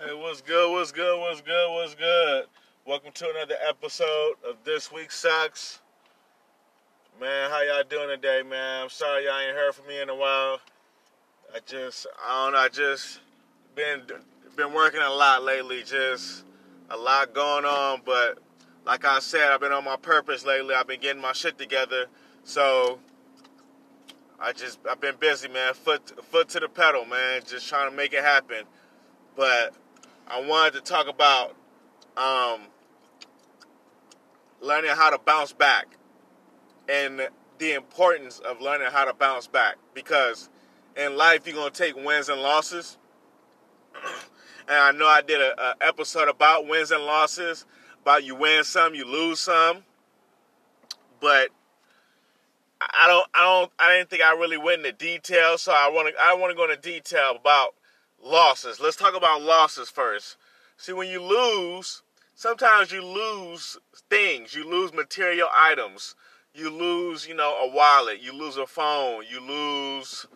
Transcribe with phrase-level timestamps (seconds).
[0.00, 0.70] Hey, what's good?
[0.70, 1.18] What's good?
[1.18, 1.74] What's good?
[1.74, 2.44] What's good?
[2.86, 5.80] Welcome to another episode of This Week Sucks.
[7.20, 8.84] Man, how y'all doing today, man?
[8.84, 10.60] I'm sorry y'all ain't heard from me in a while.
[11.52, 13.18] I just, I don't know, I just
[13.74, 14.02] been
[14.54, 15.82] been working a lot lately.
[15.82, 16.44] Just
[16.90, 18.38] a lot going on, but
[18.86, 20.76] like I said, I've been on my purpose lately.
[20.76, 22.06] I've been getting my shit together,
[22.44, 23.00] so
[24.38, 25.74] I just I've been busy, man.
[25.74, 27.42] Foot foot to the pedal, man.
[27.44, 28.62] Just trying to make it happen.
[29.34, 29.74] But
[30.30, 31.56] I wanted to talk about
[32.18, 32.60] um,
[34.60, 35.96] learning how to bounce back
[36.88, 37.28] and
[37.58, 40.50] the importance of learning how to bounce back because
[40.96, 42.98] in life you're gonna take wins and losses.
[44.68, 47.64] and I know I did a, a episode about wins and losses,
[48.02, 49.84] about you win some, you lose some,
[51.20, 51.48] but
[52.80, 56.14] I don't, I don't, I didn't think I really went into detail, so I want
[56.14, 57.74] to, I want to go into detail about
[58.24, 58.80] losses.
[58.80, 60.36] Let's talk about losses first.
[60.76, 62.02] See, when you lose,
[62.34, 63.78] sometimes you lose
[64.10, 64.54] things.
[64.54, 66.14] You lose material items.
[66.54, 68.20] You lose, you know, a wallet.
[68.20, 69.24] You lose a phone.
[69.30, 70.26] You lose,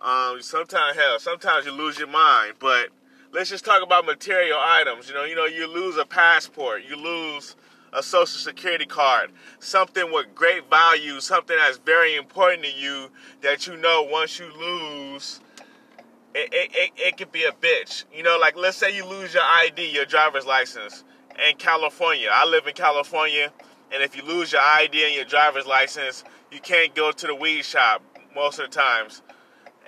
[0.00, 2.54] um, sometimes hell, sometimes you lose your mind.
[2.58, 2.88] But
[3.32, 5.08] let's just talk about material items.
[5.08, 6.82] You know, you know, you lose a passport.
[6.88, 7.56] You lose
[7.92, 13.10] a social security card, something with great value, something that's very important to you
[13.42, 15.40] that you know once you lose
[16.34, 18.04] it, it, it, it could be a bitch.
[18.14, 21.04] You know, like let's say you lose your ID, your driver's license
[21.48, 22.28] in California.
[22.32, 23.52] I live in California,
[23.92, 27.34] and if you lose your ID and your driver's license, you can't go to the
[27.34, 28.02] weed shop
[28.34, 29.22] most of the times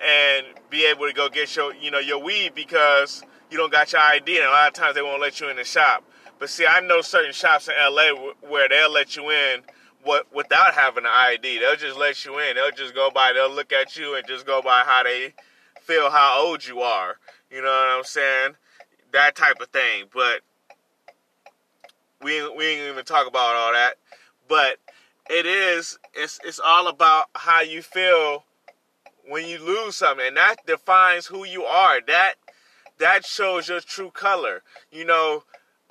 [0.03, 3.91] and be able to go get your, you know, your weed because you don't got
[3.91, 6.03] your ID, and a lot of times they won't let you in the shop.
[6.37, 9.61] But see, I know certain shops in LA where they'll let you in
[10.03, 11.59] what without having an ID.
[11.59, 12.55] They'll just let you in.
[12.55, 13.31] They'll just go by.
[13.33, 15.33] They'll look at you and just go by how they
[15.85, 17.17] feel how old you are.
[17.49, 18.55] You know what I'm saying?
[19.13, 20.05] That type of thing.
[20.13, 20.41] But
[22.21, 23.95] we we ain't even talk about all that.
[24.47, 24.77] But
[25.29, 28.43] it is it's it's all about how you feel
[29.27, 32.01] when you lose something, and that defines who you are.
[32.05, 32.35] That
[32.99, 34.63] that shows your true color.
[34.91, 35.43] You know,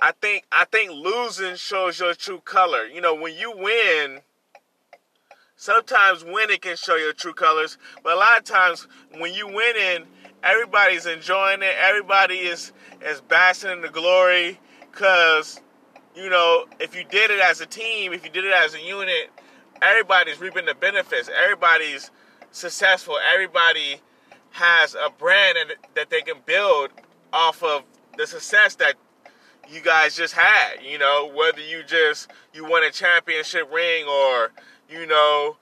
[0.02, 2.86] I think I think losing shows your true color.
[2.86, 4.20] You know, when you win
[5.56, 8.88] Sometimes winning can show your true colors, but a lot of times
[9.18, 10.04] when you win in,
[10.42, 11.74] everybody's enjoying it.
[11.80, 12.72] Everybody is
[13.06, 14.58] is basking in the glory
[14.90, 15.60] because
[16.16, 18.80] you know if you did it as a team, if you did it as a
[18.80, 19.30] unit,
[19.80, 21.30] everybody's reaping the benefits.
[21.44, 22.10] Everybody's
[22.50, 23.16] successful.
[23.32, 24.00] Everybody
[24.50, 25.56] has a brand
[25.94, 26.90] that they can build
[27.32, 27.84] off of
[28.18, 28.94] the success that
[29.70, 30.82] you guys just had.
[30.82, 34.50] You know, whether you just you won a championship ring or
[34.88, 35.56] you know,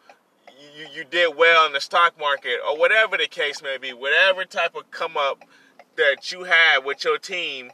[0.77, 4.45] you, you did well in the stock market or whatever the case may be, whatever
[4.45, 5.45] type of come up
[5.97, 7.71] that you had with your team,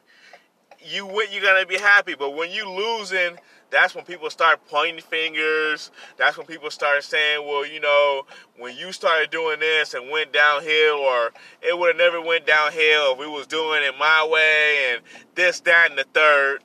[0.81, 2.15] you you're gonna be happy.
[2.15, 3.39] But when you losing,
[3.71, 5.91] that's when people start pointing fingers.
[6.17, 8.27] That's when people start saying, "Well, you know,
[8.57, 11.33] when you started doing this and went downhill, or
[11.63, 15.03] it would have never went downhill if we was doing it my way and
[15.35, 16.63] this, that, and the third.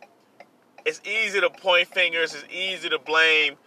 [0.86, 2.34] It's easy to point fingers.
[2.34, 3.58] It's easy to blame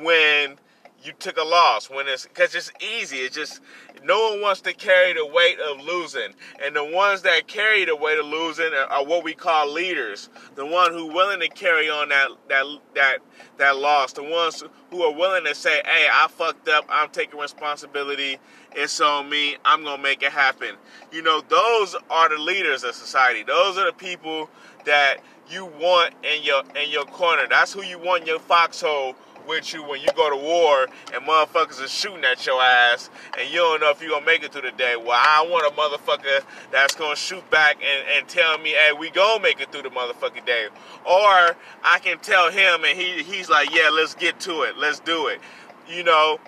[0.00, 0.58] when
[1.04, 3.18] you took a loss when it's because it's easy.
[3.18, 3.60] It's just
[4.04, 7.96] no one wants to carry the weight of losing, and the ones that carry the
[7.96, 10.28] weight of losing are, are what we call leaders.
[10.54, 12.64] The one who willing to carry on that that
[12.94, 13.18] that
[13.58, 14.12] that loss.
[14.12, 16.84] The ones who are willing to say, "Hey, I fucked up.
[16.88, 18.38] I'm taking responsibility.
[18.74, 19.56] It's on me.
[19.64, 20.76] I'm gonna make it happen."
[21.10, 23.42] You know, those are the leaders of society.
[23.42, 24.48] Those are the people
[24.84, 25.18] that
[25.50, 27.46] you want in your in your corner.
[27.48, 29.16] That's who you want in your foxhole
[29.46, 33.48] with you when you go to war and motherfuckers are shooting at your ass and
[33.50, 34.94] you don't know if you're gonna make it through the day.
[34.96, 39.10] Well, I want a motherfucker that's gonna shoot back and, and tell me, hey, we
[39.10, 40.68] gonna make it through the motherfucking day.
[41.04, 45.00] Or I can tell him and he he's like, yeah, let's get to it, let's
[45.00, 45.40] do it.
[45.88, 46.38] You know,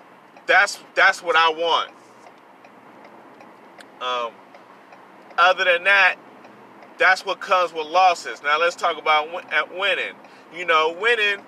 [0.45, 1.91] that's that's what I want.
[4.01, 4.33] Um,
[5.37, 6.15] other than that,
[6.97, 8.41] that's what comes with losses.
[8.43, 9.27] Now let's talk about
[9.75, 10.15] winning.
[10.55, 11.39] You know, winning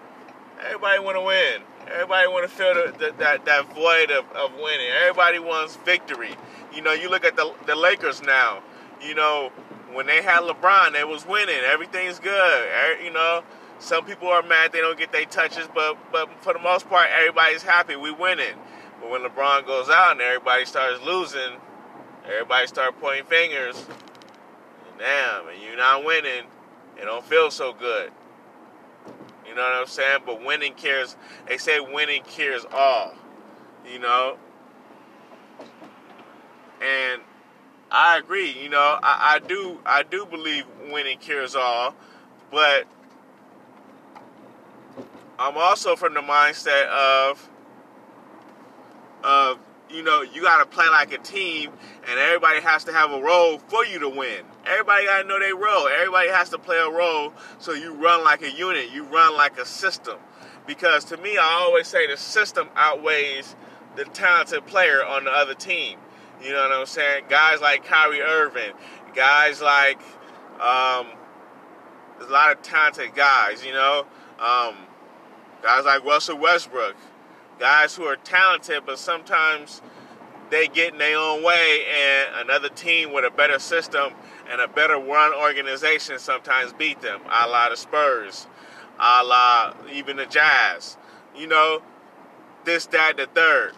[0.66, 1.62] Everybody want to win.
[1.92, 4.88] Everybody want to fill the, the, that that void of, of winning.
[5.02, 6.36] Everybody wants victory.
[6.74, 8.62] You know, you look at the the Lakers now.
[9.02, 9.52] You know,
[9.94, 11.60] when they had LeBron, they was winning.
[11.72, 12.68] Everything's good.
[12.68, 13.44] Er, you know,
[13.80, 17.08] some people are mad they don't get their touches, but but for the most part,
[17.18, 17.96] everybody's happy.
[17.96, 18.56] We winning.
[19.00, 21.54] But when LeBron goes out and everybody starts losing,
[22.26, 23.86] everybody start pointing fingers.
[24.98, 26.46] Damn, and you're not winning.
[27.00, 28.12] It don't feel so good.
[29.58, 30.20] Know what I'm saying?
[30.26, 31.16] But winning cares.
[31.48, 33.14] They say winning cures all.
[33.92, 34.38] You know.
[36.82, 37.22] And
[37.92, 38.52] I agree.
[38.52, 41.96] You know, I, I do I do believe winning cures all,
[42.52, 42.86] but
[45.40, 47.50] I'm also from the mindset of
[49.24, 51.72] of you know you got to play like a team,
[52.08, 54.44] and everybody has to have a role for you to win.
[54.66, 55.88] Everybody got to know their role.
[55.88, 58.92] Everybody has to play a role, so you run like a unit.
[58.92, 60.18] You run like a system.
[60.66, 63.56] Because to me, I always say the system outweighs
[63.96, 65.98] the talented player on the other team.
[66.44, 67.26] You know what I'm saying?
[67.30, 68.74] Guys like Kyrie Irving,
[69.16, 70.00] guys like
[70.60, 71.08] um,
[72.18, 73.66] there's a lot of talented guys.
[73.66, 74.06] You know,
[74.40, 74.76] um,
[75.64, 76.96] guys like Russell Westbrook,
[77.60, 79.82] guys who are talented, but sometimes
[80.50, 84.14] they get in their own way, and another team with a better system
[84.50, 88.48] and a better run organization sometimes beat them, a la the Spurs,
[89.00, 90.98] a la even the Jazz.
[91.36, 91.82] You know,
[92.66, 93.74] this, that, the third.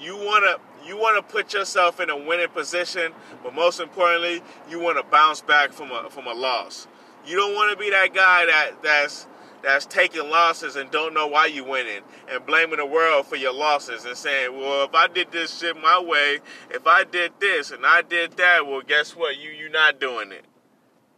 [0.00, 0.56] You wanna
[0.86, 3.12] you want to put yourself in a winning position,
[3.42, 6.88] but most importantly, you want to bounce back from a from a loss.
[7.26, 9.26] You don't want to be that guy that that's
[9.62, 13.52] that's taking losses and don't know why you winning and blaming the world for your
[13.52, 17.70] losses and saying, "Well, if I did this shit my way, if I did this
[17.70, 19.36] and I did that, well, guess what?
[19.38, 20.44] You you're not doing it.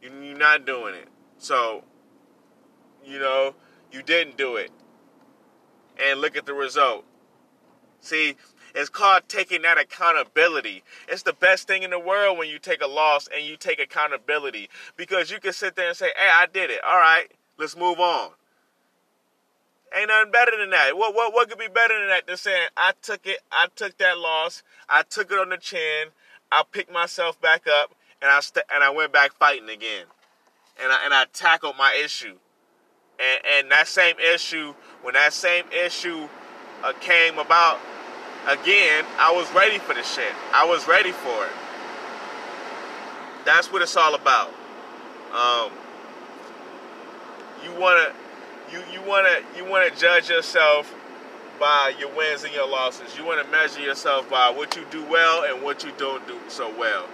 [0.02, 1.08] You, you're not doing it.
[1.38, 1.84] So,
[3.04, 3.54] you know,
[3.90, 4.70] you didn't do it,
[5.98, 7.04] and look at the result.
[8.00, 8.36] See,
[8.74, 10.82] it's called taking that accountability.
[11.08, 13.80] It's the best thing in the world when you take a loss and you take
[13.80, 16.82] accountability because you can sit there and say, "Hey, I did it.
[16.84, 18.30] All right, let's move on."
[19.94, 20.96] Ain't nothing better than that.
[20.96, 23.96] What what what could be better than that than saying I took it, I took
[23.98, 26.08] that loss, I took it on the chin,
[26.50, 30.06] I picked myself back up, and I st- and I went back fighting again,
[30.82, 32.36] and I and I tackled my issue,
[33.20, 36.28] and and that same issue when that same issue
[36.82, 37.78] uh, came about
[38.48, 40.32] again, I was ready for the shit.
[40.52, 41.52] I was ready for it.
[43.44, 44.48] That's what it's all about.
[45.32, 45.70] Um,
[47.64, 48.12] you wanna,
[48.70, 50.94] you you wanna you wanna judge yourself
[51.58, 53.16] by your wins and your losses.
[53.16, 56.72] You wanna measure yourself by what you do well and what you don't do so
[56.78, 57.06] well.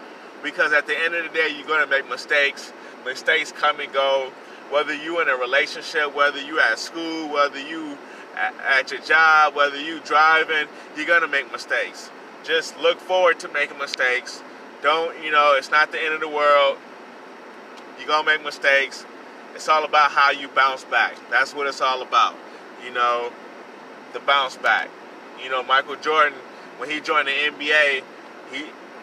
[0.43, 2.73] Because at the end of the day, you're gonna make mistakes.
[3.05, 4.33] Mistakes come and go.
[4.71, 7.99] Whether you in a relationship, whether you at school, whether you
[8.37, 10.67] at your job, whether you driving,
[10.97, 12.11] you're gonna make mistakes.
[12.45, 14.43] Just look forward to making mistakes.
[14.83, 16.79] Don't, you know, it's not the end of the world.
[17.99, 19.05] You're gonna make mistakes.
[19.55, 21.15] It's all about how you bounce back.
[21.31, 22.35] That's what it's all about.
[22.85, 23.33] You know,
[24.13, 24.89] the bounce back.
[25.43, 26.39] You know, Michael Jordan,
[26.79, 28.03] when he joined the NBA,
[28.53, 28.59] he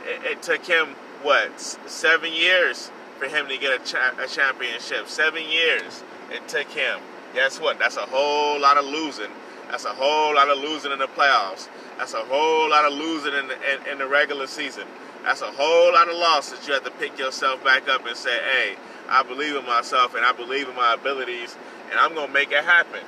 [0.06, 5.08] it, it took him what seven years for him to get a, cha- a championship.
[5.08, 7.00] Seven years it took him.
[7.34, 7.80] Guess what?
[7.80, 9.32] That's a whole lot of losing.
[9.70, 11.68] That's a whole lot of losing in the playoffs.
[11.98, 14.88] That's a whole lot of losing in the, in, in the regular season.
[15.24, 16.66] That's a whole lot of losses.
[16.68, 18.76] You have to pick yourself back up and say, hey,
[19.10, 21.56] I believe in myself and I believe in my abilities
[21.90, 23.02] and I'm to make it happen.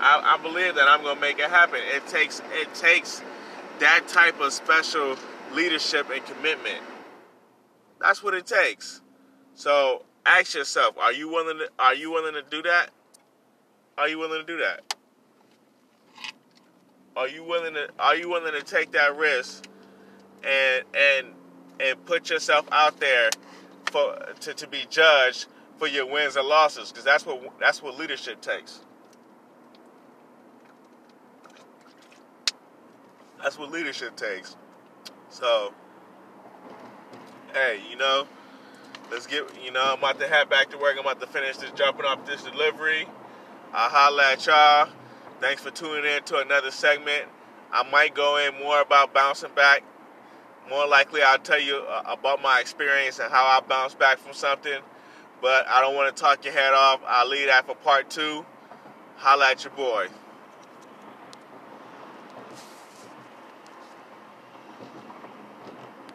[0.00, 1.80] I, I believe that I'm to make it happen.
[1.94, 3.22] It takes it takes
[3.78, 5.16] that type of special
[5.52, 6.82] leadership and commitment.
[8.00, 9.00] That's what it takes.
[9.54, 12.90] So ask yourself, are you willing to are you willing to do that?
[13.96, 14.94] Are you willing to do that?
[17.16, 19.66] Are you willing to Are you willing to take that risk
[20.42, 21.26] and and
[21.80, 23.30] and put yourself out there
[23.94, 25.46] for to, to be judged
[25.78, 26.90] for your wins and losses?
[26.90, 28.80] Because that's what that's what leadership takes.
[33.40, 34.56] That's what leadership takes.
[35.28, 35.72] So,
[37.52, 38.26] hey, you know,
[39.12, 40.94] let's get, you know, I'm about to head back to work.
[40.94, 43.06] I'm about to finish this, dropping off this delivery.
[43.72, 44.88] I'll holla at y'all.
[45.40, 47.26] Thanks for tuning in to another segment.
[47.70, 49.84] I might go in more about bouncing back.
[50.68, 54.32] More likely, I'll tell you uh, about my experience and how I bounce back from
[54.32, 54.80] something.
[55.42, 57.00] But I don't want to talk your head off.
[57.06, 58.46] I'll leave that for part two.
[59.16, 60.08] Holla at your boy.